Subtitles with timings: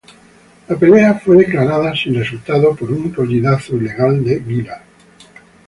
[0.67, 4.81] La pelea fue declarada sin resultado por un rodillazo ilegal de Guillard.